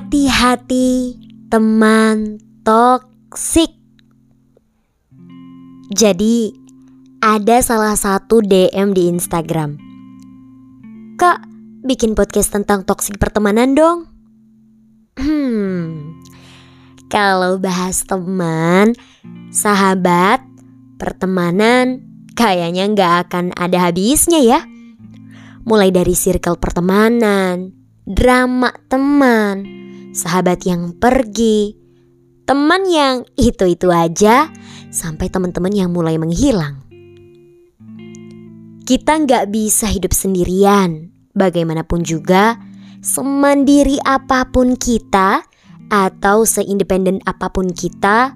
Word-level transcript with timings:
Hati-hati 0.00 1.20
teman 1.52 2.40
toksik. 2.64 3.68
Jadi 5.92 6.56
ada 7.20 7.60
salah 7.60 7.92
satu 7.92 8.40
DM 8.40 8.96
di 8.96 9.12
Instagram. 9.12 9.76
Kak, 11.20 11.44
bikin 11.84 12.16
podcast 12.16 12.48
tentang 12.48 12.88
toksik 12.88 13.20
pertemanan 13.20 13.76
dong. 13.76 14.08
Hmm. 15.20 16.16
Kalau 17.12 17.60
bahas 17.60 18.00
teman, 18.08 18.96
sahabat, 19.52 20.40
pertemanan, 20.96 22.00
kayaknya 22.32 22.88
nggak 22.88 23.28
akan 23.28 23.52
ada 23.52 23.92
habisnya 23.92 24.40
ya. 24.40 24.64
Mulai 25.68 25.92
dari 25.92 26.16
circle 26.16 26.56
pertemanan, 26.56 27.76
drama 28.08 28.72
teman, 28.88 29.80
sahabat 30.10 30.66
yang 30.66 30.94
pergi, 30.96 31.74
teman 32.46 32.86
yang 32.90 33.22
itu-itu 33.38 33.90
aja, 33.94 34.50
sampai 34.90 35.30
teman-teman 35.30 35.70
yang 35.70 35.90
mulai 35.94 36.18
menghilang. 36.18 36.82
Kita 38.84 39.22
nggak 39.22 39.54
bisa 39.54 39.86
hidup 39.86 40.10
sendirian. 40.10 41.14
Bagaimanapun 41.30 42.02
juga, 42.02 42.58
semandiri 42.98 44.02
apa 44.02 44.50
pun 44.50 44.74
kita 44.74 45.46
atau 45.86 46.42
seindependen 46.42 47.22
apa 47.22 47.54
pun 47.54 47.70
kita, 47.70 48.34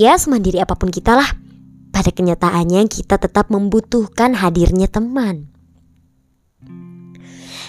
ya 0.00 0.16
semandiri 0.16 0.64
apa 0.64 0.72
pun 0.72 0.88
kita 0.88 1.20
lah. 1.20 1.30
Pada 1.94 2.10
kenyataannya 2.10 2.90
kita 2.90 3.20
tetap 3.20 3.52
membutuhkan 3.54 4.34
hadirnya 4.34 4.90
teman. 4.90 5.53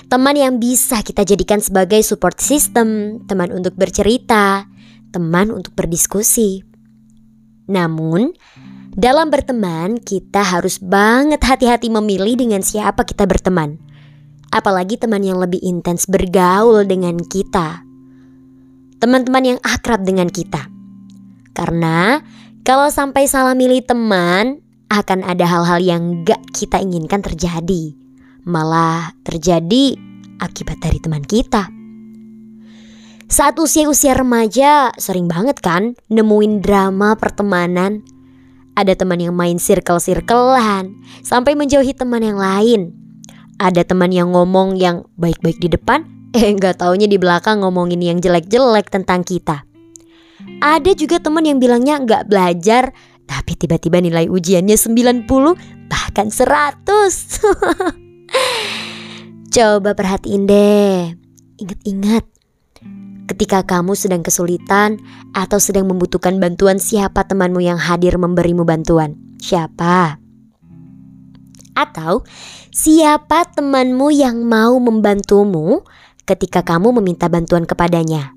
Teman 0.05 0.37
yang 0.37 0.61
bisa 0.61 1.01
kita 1.01 1.25
jadikan 1.25 1.57
sebagai 1.57 1.97
support 2.05 2.37
system, 2.37 3.17
teman 3.25 3.49
untuk 3.49 3.73
bercerita, 3.73 4.69
teman 5.09 5.49
untuk 5.49 5.73
berdiskusi. 5.73 6.61
Namun, 7.65 8.29
dalam 8.93 9.33
berteman 9.33 9.97
kita 9.97 10.45
harus 10.45 10.77
banget 10.77 11.41
hati-hati 11.41 11.89
memilih 11.89 12.37
dengan 12.37 12.61
siapa 12.61 13.01
kita 13.01 13.25
berteman. 13.25 13.81
Apalagi 14.53 15.01
teman 15.01 15.25
yang 15.25 15.41
lebih 15.41 15.57
intens 15.65 16.05
bergaul 16.05 16.85
dengan 16.85 17.17
kita. 17.17 17.81
Teman-teman 19.01 19.57
yang 19.57 19.59
akrab 19.65 20.05
dengan 20.05 20.29
kita. 20.29 20.69
Karena 21.57 22.21
kalau 22.61 22.93
sampai 22.93 23.25
salah 23.25 23.57
milih 23.57 23.81
teman, 23.81 24.61
akan 24.85 25.25
ada 25.25 25.49
hal-hal 25.49 25.81
yang 25.81 26.21
gak 26.21 26.45
kita 26.53 26.77
inginkan 26.77 27.25
terjadi 27.25 28.04
malah 28.45 29.11
terjadi 29.25 29.97
akibat 30.39 30.77
dari 30.79 31.01
teman 31.01 31.25
kita. 31.25 31.67
Saat 33.25 33.57
usia-usia 33.57 34.13
remaja 34.13 34.93
sering 35.01 35.25
banget 35.25 35.57
kan 35.57 35.97
nemuin 36.13 36.61
drama 36.61 37.17
pertemanan. 37.17 38.05
Ada 38.77 38.93
teman 38.93 39.17
yang 39.23 39.33
main 39.33 39.57
circle-circlean 39.57 40.93
sampai 41.25 41.57
menjauhi 41.57 41.97
teman 41.97 42.21
yang 42.21 42.37
lain. 42.37 42.93
Ada 43.57 43.87
teman 43.87 44.11
yang 44.11 44.35
ngomong 44.35 44.75
yang 44.77 45.07
baik-baik 45.15 45.57
di 45.57 45.71
depan, 45.73 46.05
eh 46.37 46.53
nggak 46.53 46.85
taunya 46.85 47.09
di 47.09 47.17
belakang 47.17 47.65
ngomongin 47.65 48.03
yang 48.03 48.21
jelek-jelek 48.21 48.93
tentang 48.93 49.25
kita. 49.25 49.65
Ada 50.61 50.93
juga 50.93 51.17
teman 51.17 51.47
yang 51.47 51.57
bilangnya 51.57 51.97
nggak 52.03 52.29
belajar, 52.29 52.93
tapi 53.25 53.57
tiba-tiba 53.57 54.03
nilai 54.03 54.29
ujiannya 54.29 54.77
90 54.77 55.25
bahkan 55.89 56.27
100. 56.29 57.95
Coba 59.55 59.95
perhatiin 59.95 60.51
deh. 60.51 61.15
Ingat-ingat. 61.63 62.27
Ketika 63.31 63.63
kamu 63.63 63.95
sedang 63.95 64.19
kesulitan 64.19 64.99
atau 65.31 65.63
sedang 65.63 65.87
membutuhkan 65.87 66.35
bantuan 66.43 66.75
siapa 66.75 67.23
temanmu 67.23 67.63
yang 67.63 67.79
hadir 67.79 68.19
memberimu 68.19 68.67
bantuan? 68.67 69.15
Siapa? 69.39 70.19
Atau 71.71 72.27
siapa 72.75 73.47
temanmu 73.47 74.11
yang 74.11 74.43
mau 74.43 74.75
membantumu 74.75 75.87
ketika 76.27 76.59
kamu 76.59 76.99
meminta 76.99 77.31
bantuan 77.31 77.63
kepadanya? 77.63 78.35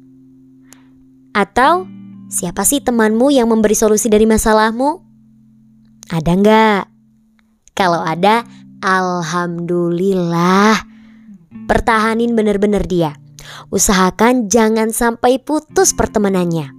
Atau 1.34 1.90
siapa 2.30 2.62
sih 2.62 2.78
temanmu 2.78 3.34
yang 3.34 3.50
memberi 3.50 3.74
solusi 3.74 4.06
dari 4.06 4.22
masalahmu? 4.22 5.02
Ada 6.14 6.30
nggak? 6.30 6.82
Kalau 7.74 8.06
ada, 8.06 8.46
alhamdulillah. 8.86 10.87
Pertahanin 11.48 12.36
bener-bener 12.36 12.84
dia. 12.84 13.16
Usahakan 13.72 14.52
jangan 14.52 14.92
sampai 14.92 15.40
putus 15.40 15.96
pertemanannya. 15.96 16.72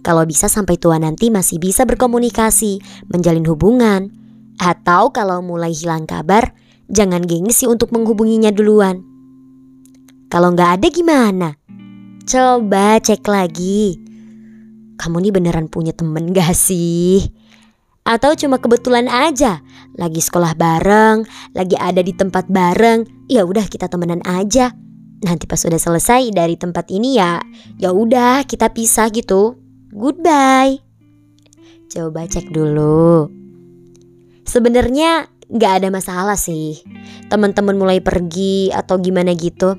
Kalau 0.00 0.24
bisa 0.24 0.48
sampai 0.48 0.80
tua 0.80 0.96
nanti 0.96 1.28
masih 1.28 1.60
bisa 1.60 1.84
berkomunikasi, 1.84 2.80
menjalin 3.12 3.46
hubungan. 3.46 4.10
Atau 4.58 5.12
kalau 5.14 5.40
mulai 5.44 5.72
hilang 5.72 6.08
kabar, 6.08 6.52
jangan 6.90 7.22
gengsi 7.24 7.68
untuk 7.70 7.92
menghubunginya 7.94 8.50
duluan. 8.50 9.04
Kalau 10.30 10.52
nggak 10.52 10.80
ada 10.80 10.88
gimana? 10.90 11.48
Coba 12.26 12.98
cek 13.02 13.26
lagi. 13.26 13.98
Kamu 15.00 15.16
nih 15.18 15.32
beneran 15.32 15.66
punya 15.72 15.96
temen 15.96 16.30
gak 16.36 16.52
sih? 16.52 17.24
Atau 18.04 18.32
cuma 18.32 18.56
kebetulan 18.56 19.06
aja 19.06 19.60
lagi 20.00 20.24
sekolah 20.24 20.56
bareng, 20.56 21.28
lagi 21.52 21.76
ada 21.76 22.00
di 22.00 22.16
tempat 22.16 22.48
bareng, 22.48 23.28
ya 23.28 23.44
udah 23.44 23.68
kita 23.68 23.86
temenan 23.92 24.24
aja. 24.24 24.72
Nanti 25.20 25.44
pas 25.44 25.60
udah 25.60 25.76
selesai 25.76 26.32
dari 26.32 26.56
tempat 26.56 26.88
ini 26.88 27.20
ya, 27.20 27.36
ya 27.76 27.92
udah 27.92 28.48
kita 28.48 28.72
pisah 28.72 29.12
gitu. 29.12 29.60
Goodbye. 29.92 30.80
Coba 31.92 32.24
cek 32.24 32.48
dulu. 32.48 33.28
Sebenarnya 34.48 35.28
nggak 35.50 35.72
ada 35.84 35.88
masalah 35.92 36.38
sih. 36.40 36.80
Teman-teman 37.28 37.76
mulai 37.76 38.00
pergi 38.00 38.72
atau 38.72 38.96
gimana 38.96 39.36
gitu. 39.36 39.76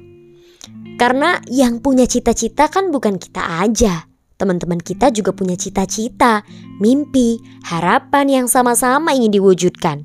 Karena 1.01 1.41
yang 1.49 1.81
punya 1.81 2.05
cita-cita 2.05 2.69
kan 2.69 2.93
bukan 2.93 3.17
kita 3.17 3.65
aja 3.65 4.10
teman-teman 4.41 4.81
kita 4.81 5.13
juga 5.13 5.29
punya 5.37 5.53
cita-cita, 5.53 6.41
mimpi, 6.81 7.37
harapan 7.69 8.41
yang 8.41 8.47
sama-sama 8.49 9.13
ingin 9.13 9.37
diwujudkan. 9.37 10.01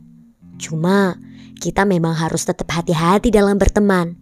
Cuma 0.60 1.16
kita 1.56 1.88
memang 1.88 2.12
harus 2.12 2.44
tetap 2.44 2.69
hati-hati 2.69 3.32
dalam 3.32 3.56
berteman. 3.56 4.20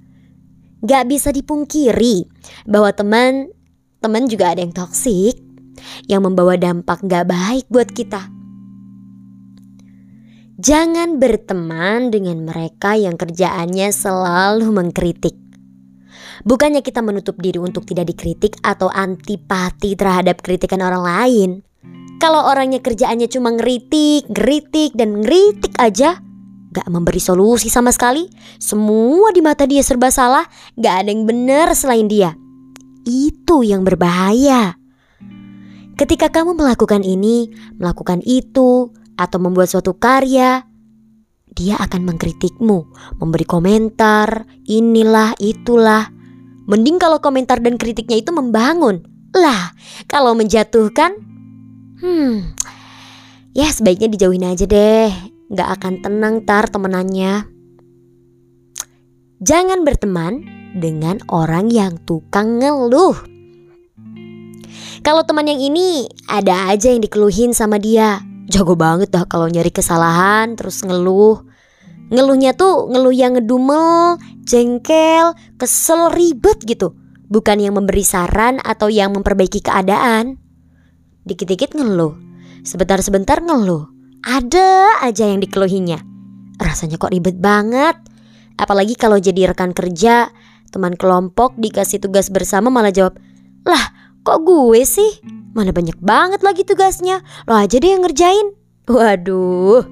Gak 0.86 1.10
bisa 1.10 1.34
dipungkiri 1.34 2.30
bahwa 2.70 2.94
teman 2.94 3.50
teman 3.98 4.30
juga 4.30 4.54
ada 4.54 4.62
yang 4.62 4.70
toksik 4.70 5.42
yang 6.06 6.22
membawa 6.22 6.54
dampak 6.54 7.02
gak 7.02 7.26
baik 7.26 7.66
buat 7.66 7.90
kita. 7.90 8.30
Jangan 10.54 11.18
berteman 11.18 12.14
dengan 12.14 12.46
mereka 12.46 12.94
yang 12.94 13.18
kerjaannya 13.18 13.90
selalu 13.90 14.70
mengkritik. 14.70 15.43
Bukannya 16.42 16.80
kita 16.80 17.00
menutup 17.00 17.38
diri 17.38 17.58
untuk 17.58 17.86
tidak 17.88 18.10
dikritik 18.14 18.58
atau 18.60 18.90
antipati 18.90 19.94
terhadap 19.94 20.40
kritikan 20.40 20.82
orang 20.82 21.04
lain. 21.04 21.50
Kalau 22.22 22.46
orangnya 22.46 22.80
kerjaannya 22.80 23.28
cuma 23.28 23.52
ngeritik, 23.52 24.30
ngeritik, 24.32 24.96
dan 24.96 25.20
ngeritik 25.20 25.74
aja, 25.76 26.22
gak 26.72 26.88
memberi 26.88 27.20
solusi 27.20 27.68
sama 27.68 27.92
sekali, 27.92 28.26
semua 28.56 29.30
di 29.34 29.44
mata 29.44 29.68
dia 29.68 29.84
serba 29.84 30.08
salah, 30.08 30.46
gak 30.78 31.04
ada 31.04 31.10
yang 31.10 31.28
benar 31.28 31.74
selain 31.76 32.08
dia. 32.08 32.32
Itu 33.04 33.60
yang 33.66 33.84
berbahaya. 33.84 34.78
Ketika 35.94 36.32
kamu 36.32 36.58
melakukan 36.58 37.06
ini, 37.06 37.52
melakukan 37.78 38.18
itu, 38.26 38.90
atau 39.14 39.38
membuat 39.38 39.70
suatu 39.70 39.94
karya, 39.94 40.66
dia 41.54 41.78
akan 41.78 42.02
mengkritikmu, 42.10 42.90
memberi 43.22 43.46
komentar, 43.46 44.46
inilah, 44.66 45.38
itulah. 45.38 46.10
Mending 46.66 46.98
kalau 46.98 47.22
komentar 47.22 47.62
dan 47.62 47.78
kritiknya 47.78 48.18
itu 48.18 48.34
membangun. 48.34 49.06
Lah, 49.30 49.70
kalau 50.10 50.34
menjatuhkan, 50.34 51.14
hmm, 52.02 52.58
ya 53.54 53.70
sebaiknya 53.70 54.10
dijauhin 54.10 54.46
aja 54.50 54.66
deh. 54.66 55.10
Gak 55.54 55.68
akan 55.78 56.02
tenang 56.02 56.42
tar 56.42 56.66
temenannya. 56.66 57.46
Jangan 59.38 59.86
berteman 59.86 60.42
dengan 60.74 61.22
orang 61.30 61.70
yang 61.70 62.02
tukang 62.02 62.58
ngeluh. 62.58 63.14
Kalau 65.04 65.22
teman 65.28 65.46
yang 65.46 65.60
ini 65.60 66.08
ada 66.26 66.72
aja 66.72 66.90
yang 66.90 67.04
dikeluhin 67.04 67.52
sama 67.52 67.76
dia. 67.76 68.24
Jago 68.54 68.78
banget 68.78 69.10
dah 69.10 69.26
kalau 69.26 69.50
nyari 69.50 69.74
kesalahan 69.74 70.54
terus 70.54 70.86
ngeluh. 70.86 71.42
Ngeluhnya 72.14 72.54
tuh 72.54 72.86
ngeluh 72.86 73.10
yang 73.10 73.34
ngedumel, 73.34 74.14
jengkel, 74.46 75.34
kesel, 75.58 76.14
ribet 76.14 76.62
gitu. 76.62 76.94
Bukan 77.26 77.58
yang 77.58 77.74
memberi 77.74 78.06
saran 78.06 78.62
atau 78.62 78.86
yang 78.86 79.10
memperbaiki 79.10 79.58
keadaan. 79.58 80.38
Dikit-dikit 81.26 81.74
ngeluh, 81.74 82.14
sebentar-sebentar 82.62 83.42
ngeluh. 83.42 83.90
Ada 84.22 85.02
aja 85.02 85.26
yang 85.26 85.42
dikeluhinya. 85.42 85.98
Rasanya 86.62 86.94
kok 87.02 87.10
ribet 87.10 87.42
banget. 87.42 87.98
Apalagi 88.54 88.94
kalau 88.94 89.18
jadi 89.18 89.50
rekan 89.50 89.74
kerja, 89.74 90.30
teman 90.70 90.94
kelompok 90.94 91.58
dikasih 91.58 91.98
tugas 91.98 92.30
bersama 92.30 92.70
malah 92.70 92.94
jawab, 92.94 93.18
Lah, 93.66 94.14
kok 94.22 94.46
gue 94.46 94.86
sih? 94.86 95.42
Mana 95.54 95.70
banyak 95.70 95.96
banget 96.02 96.42
lagi 96.42 96.66
tugasnya. 96.66 97.22
Lo 97.46 97.54
aja 97.54 97.78
deh 97.78 97.94
yang 97.94 98.02
ngerjain. 98.02 98.52
Waduh. 98.90 99.86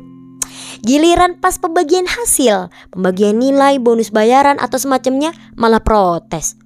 Giliran 0.83 1.39
pas 1.39 1.57
pembagian 1.63 2.05
hasil, 2.05 2.69
pembagian 2.91 3.39
nilai, 3.39 3.79
bonus 3.79 4.11
bayaran 4.11 4.59
atau 4.59 4.77
semacamnya 4.77 5.31
malah 5.55 5.79
protes. 5.79 6.59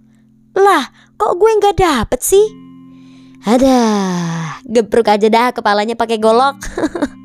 Lah, 0.57 0.89
kok 1.21 1.37
gue 1.37 1.51
nggak 1.61 1.77
dapet 1.77 2.21
sih? 2.25 2.47
Ada, 3.45 3.79
gepruk 4.65 5.07
aja 5.07 5.29
dah 5.29 5.53
kepalanya 5.53 5.95
pakai 5.95 6.17
golok. 6.17 6.57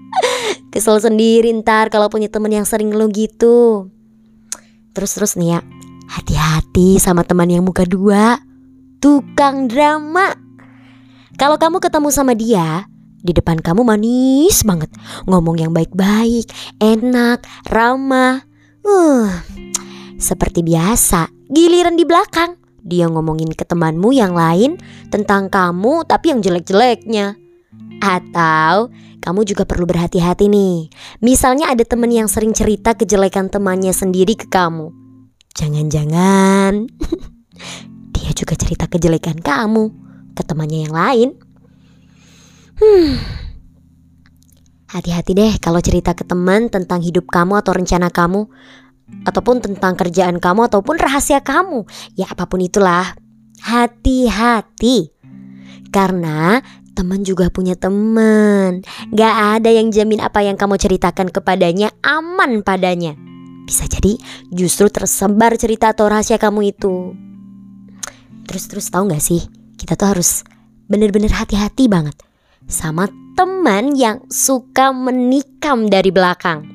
Kesel 0.75 0.99
sendiri 0.99 1.49
ntar 1.63 1.87
kalau 1.87 2.11
punya 2.11 2.27
temen 2.27 2.51
yang 2.51 2.67
sering 2.67 2.91
ngeluh 2.91 3.09
gitu. 3.09 3.87
Terus-terus 4.91 5.39
nih 5.39 5.57
ya, 5.57 5.59
hati-hati 6.11 6.99
sama 6.99 7.23
teman 7.23 7.47
yang 7.47 7.63
muka 7.63 7.87
dua. 7.87 8.37
Tukang 8.99 9.71
drama. 9.71 10.50
Kalau 11.41 11.57
kamu 11.57 11.81
ketemu 11.81 12.13
sama 12.13 12.37
dia, 12.37 12.85
di 13.17 13.33
depan 13.33 13.57
kamu 13.57 13.81
manis 13.81 14.61
banget. 14.61 14.93
Ngomong 15.25 15.57
yang 15.57 15.73
baik-baik, 15.73 16.45
enak, 16.77 17.41
ramah. 17.65 18.45
Uh, 18.85 19.25
seperti 20.21 20.61
biasa, 20.61 21.33
giliran 21.49 21.97
di 21.97 22.05
belakang. 22.05 22.61
Dia 22.85 23.09
ngomongin 23.09 23.57
ke 23.57 23.65
temanmu 23.65 24.13
yang 24.13 24.37
lain 24.37 24.77
tentang 25.09 25.49
kamu 25.49 26.05
tapi 26.05 26.29
yang 26.29 26.45
jelek-jeleknya. 26.45 27.33
Atau 28.05 28.93
kamu 29.17 29.41
juga 29.41 29.65
perlu 29.65 29.89
berhati-hati 29.89 30.45
nih. 30.45 30.93
Misalnya 31.25 31.73
ada 31.73 31.81
temen 31.81 32.13
yang 32.13 32.29
sering 32.29 32.53
cerita 32.53 32.93
kejelekan 32.93 33.49
temannya 33.49 33.97
sendiri 33.97 34.37
ke 34.37 34.45
kamu. 34.45 34.93
Jangan-jangan 35.57 36.85
dia 38.13 38.29
juga 38.37 38.53
cerita 38.53 38.85
kejelekan 38.85 39.41
kamu 39.41 40.10
ke 40.35 40.41
temannya 40.43 40.89
yang 40.89 40.95
lain. 40.95 41.29
Hmm. 42.81 43.21
Hati-hati 44.91 45.31
deh 45.31 45.53
kalau 45.63 45.79
cerita 45.79 46.11
ke 46.11 46.27
teman 46.27 46.67
tentang 46.67 46.99
hidup 46.99 47.31
kamu 47.31 47.63
atau 47.63 47.71
rencana 47.71 48.11
kamu 48.11 48.43
ataupun 49.23 49.63
tentang 49.63 49.95
kerjaan 49.95 50.43
kamu 50.43 50.67
ataupun 50.67 50.99
rahasia 50.99 51.39
kamu. 51.39 51.87
Ya 52.19 52.27
apa 52.27 52.47
pun 52.47 52.59
itulah. 52.59 53.15
Hati-hati. 53.63 55.13
Karena 55.95 56.59
teman 56.91 57.23
juga 57.23 57.47
punya 57.47 57.79
teman. 57.79 58.83
Gak 59.15 59.61
ada 59.61 59.69
yang 59.71 59.95
jamin 59.95 60.19
apa 60.19 60.43
yang 60.43 60.59
kamu 60.59 60.75
ceritakan 60.75 61.31
kepadanya 61.31 61.93
aman 62.03 62.59
padanya. 62.59 63.15
Bisa 63.63 63.87
jadi 63.87 64.19
justru 64.51 64.91
tersebar 64.91 65.55
cerita 65.55 65.95
atau 65.95 66.11
rahasia 66.11 66.35
kamu 66.35 66.75
itu. 66.75 67.15
Terus-terus 68.43 68.91
tahu 68.91 69.07
gak 69.07 69.23
sih? 69.23 69.60
Kita 69.81 69.97
tuh 69.97 70.13
harus 70.13 70.45
bener-bener 70.85 71.33
hati-hati 71.33 71.89
banget 71.89 72.13
sama 72.69 73.09
teman 73.33 73.97
yang 73.97 74.21
suka 74.29 74.93
menikam 74.93 75.89
dari 75.89 76.13
belakang. 76.13 76.69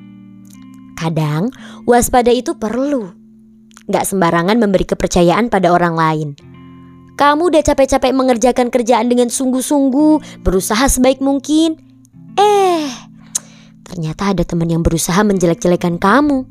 Kadang 0.99 1.55
waspada 1.87 2.35
itu 2.35 2.58
perlu. 2.58 3.14
Gak 3.87 4.11
sembarangan 4.11 4.58
memberi 4.58 4.82
kepercayaan 4.82 5.47
pada 5.47 5.70
orang 5.70 5.94
lain. 5.94 6.29
Kamu 7.14 7.49
udah 7.55 7.62
capek-capek 7.62 8.11
mengerjakan 8.11 8.75
kerjaan 8.75 9.06
dengan 9.06 9.31
sungguh-sungguh, 9.31 10.43
berusaha 10.43 10.91
sebaik 10.91 11.23
mungkin. 11.23 11.79
Eh, 12.35 12.91
ternyata 13.87 14.35
ada 14.35 14.43
teman 14.43 14.67
yang 14.67 14.82
berusaha 14.82 15.23
menjelek-jelekan 15.23 16.02
kamu. 16.02 16.44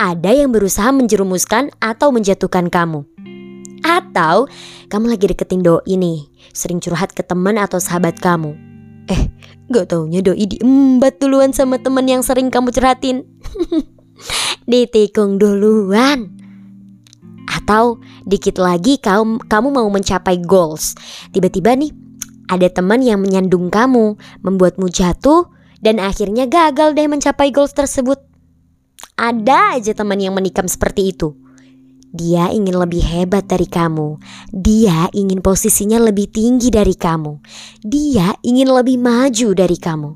Ada 0.00 0.32
yang 0.32 0.50
berusaha 0.50 0.88
menjerumuskan 0.90 1.68
atau 1.78 2.08
menjatuhkan 2.10 2.72
kamu. 2.72 3.11
Atau 3.82 4.46
kamu 4.88 5.14
lagi 5.14 5.26
deketin 5.30 5.62
doi 5.62 5.94
nih, 5.98 6.30
sering 6.54 6.78
curhat 6.78 7.12
ke 7.12 7.26
teman 7.26 7.58
atau 7.58 7.82
sahabat 7.82 8.18
kamu. 8.22 8.54
Eh, 9.10 9.28
gak 9.70 9.90
taunya 9.90 10.22
doi 10.22 10.46
diembat 10.46 11.18
duluan 11.18 11.50
sama 11.50 11.82
teman 11.82 12.06
yang 12.06 12.22
sering 12.22 12.48
kamu 12.48 12.70
curhatin. 12.70 13.26
Ditikung 14.70 15.42
duluan. 15.42 16.30
Atau 17.50 17.98
dikit 18.22 18.62
lagi 18.62 18.96
kamu, 19.02 19.44
kamu 19.50 19.68
mau 19.74 19.88
mencapai 19.90 20.38
goals. 20.40 20.94
Tiba-tiba 21.34 21.74
nih 21.74 21.90
ada 22.46 22.68
teman 22.70 23.02
yang 23.02 23.18
menyandung 23.18 23.68
kamu, 23.68 24.14
membuatmu 24.46 24.86
jatuh 24.88 25.50
dan 25.82 25.98
akhirnya 25.98 26.46
gagal 26.46 26.94
deh 26.94 27.10
mencapai 27.10 27.50
goals 27.50 27.74
tersebut. 27.74 28.22
Ada 29.18 29.76
aja 29.78 29.92
teman 29.92 30.22
yang 30.22 30.32
menikam 30.32 30.70
seperti 30.70 31.10
itu. 31.10 31.41
Dia 32.12 32.52
ingin 32.52 32.76
lebih 32.76 33.00
hebat 33.00 33.48
dari 33.48 33.64
kamu. 33.64 34.20
Dia 34.52 35.08
ingin 35.16 35.40
posisinya 35.40 35.96
lebih 35.96 36.28
tinggi 36.28 36.68
dari 36.68 36.92
kamu. 36.92 37.40
Dia 37.80 38.36
ingin 38.44 38.68
lebih 38.68 39.00
maju 39.00 39.48
dari 39.56 39.80
kamu. 39.80 40.10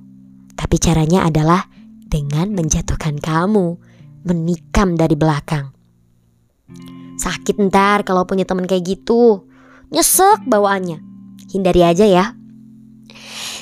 Tapi 0.53 0.77
caranya 0.77 1.25
adalah 1.25 1.65
dengan 2.05 2.53
menjatuhkan 2.53 3.17
kamu, 3.17 3.81
menikam 4.29 4.93
dari 4.93 5.17
belakang. 5.17 5.73
Sakit 7.17 7.57
ntar 7.73 8.05
kalau 8.05 8.29
punya 8.29 8.45
teman 8.45 8.69
kayak 8.69 8.85
gitu. 8.85 9.49
Nyesek 9.89 10.45
bawaannya. 10.45 11.01
Hindari 11.49 11.81
aja 11.81 12.05
ya. 12.05 12.37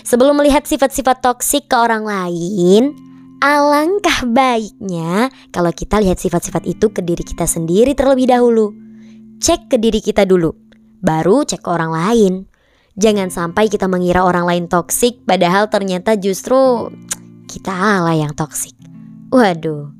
Sebelum 0.02 0.36
melihat 0.36 0.66
sifat-sifat 0.66 1.22
toksik 1.22 1.70
ke 1.70 1.76
orang 1.78 2.02
lain, 2.02 2.98
Alangkah 3.44 4.24
baiknya 4.24 5.28
kalau 5.52 5.68
kita 5.68 6.00
lihat 6.00 6.16
sifat-sifat 6.16 6.64
itu 6.64 6.88
ke 6.88 7.04
diri 7.04 7.20
kita 7.20 7.44
sendiri 7.44 7.92
terlebih 7.92 8.32
dahulu. 8.32 8.72
Cek 9.36 9.68
ke 9.68 9.76
diri 9.76 10.00
kita 10.00 10.24
dulu, 10.24 10.56
baru 11.04 11.44
cek 11.44 11.60
ke 11.60 11.68
orang 11.68 11.92
lain. 11.92 12.32
Jangan 12.96 13.28
sampai 13.28 13.68
kita 13.68 13.84
mengira 13.84 14.24
orang 14.24 14.48
lain 14.48 14.64
toksik 14.64 15.28
padahal 15.28 15.68
ternyata 15.68 16.16
justru 16.16 16.88
kita 17.44 17.76
lah 18.00 18.16
yang 18.16 18.32
toksik. 18.32 18.72
Waduh. 19.28 19.92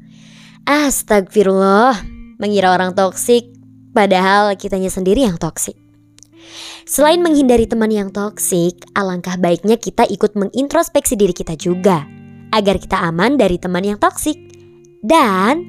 Astagfirullah, 0.65 2.01
mengira 2.41 2.73
orang 2.73 2.97
toksik 2.97 3.53
padahal 3.93 4.57
kitanya 4.57 4.89
sendiri 4.89 5.29
yang 5.29 5.37
toksik. 5.37 5.77
Selain 6.89 7.21
menghindari 7.21 7.69
teman 7.69 7.93
yang 7.93 8.09
toksik, 8.09 8.89
alangkah 8.97 9.37
baiknya 9.37 9.77
kita 9.77 10.09
ikut 10.09 10.33
mengintrospeksi 10.33 11.13
diri 11.13 11.37
kita 11.37 11.61
juga 11.61 12.14
agar 12.55 12.79
kita 12.79 13.03
aman 13.03 13.35
dari 13.35 13.59
teman 13.59 13.83
yang 13.83 13.99
toksik 13.99 14.39
dan 15.03 15.67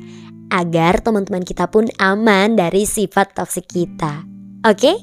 agar 0.53 1.01
teman-teman 1.01 1.41
kita 1.41 1.65
pun 1.65 1.89
aman 1.97 2.53
dari 2.53 2.85
sifat 2.85 3.33
toksik 3.33 3.65
kita. 3.65 4.21
Oke? 4.61 4.93
Okay? 4.93 4.97